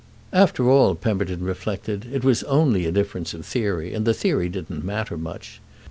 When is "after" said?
0.33-0.67